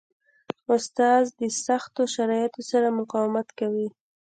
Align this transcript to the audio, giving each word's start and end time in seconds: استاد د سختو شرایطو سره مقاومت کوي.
استاد 0.73 1.23
د 1.39 1.41
سختو 1.65 2.01
شرایطو 2.15 2.61
سره 2.71 2.87
مقاومت 2.99 3.47
کوي. 3.59 3.87